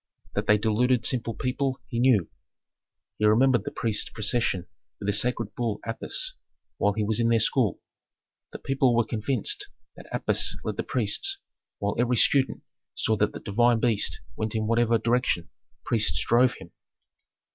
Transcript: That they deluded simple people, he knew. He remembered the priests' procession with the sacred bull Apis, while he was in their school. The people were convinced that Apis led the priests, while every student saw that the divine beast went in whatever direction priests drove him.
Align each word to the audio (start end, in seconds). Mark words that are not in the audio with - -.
That 0.33 0.47
they 0.47 0.57
deluded 0.57 1.05
simple 1.05 1.35
people, 1.35 1.79
he 1.87 1.99
knew. 1.99 2.27
He 3.19 3.25
remembered 3.25 3.65
the 3.65 3.71
priests' 3.71 4.09
procession 4.09 4.65
with 4.99 5.05
the 5.07 5.13
sacred 5.13 5.53
bull 5.53 5.79
Apis, 5.85 6.33
while 6.77 6.93
he 6.93 7.03
was 7.03 7.19
in 7.19 7.29
their 7.29 7.39
school. 7.39 7.79
The 8.51 8.57
people 8.57 8.95
were 8.95 9.05
convinced 9.05 9.67
that 9.95 10.07
Apis 10.11 10.57
led 10.63 10.77
the 10.77 10.81
priests, 10.83 11.37
while 11.77 11.95
every 11.99 12.17
student 12.17 12.63
saw 12.95 13.15
that 13.17 13.33
the 13.33 13.39
divine 13.39 13.79
beast 13.79 14.21
went 14.35 14.55
in 14.55 14.65
whatever 14.65 14.97
direction 14.97 15.51
priests 15.85 16.19
drove 16.25 16.55
him. 16.55 16.71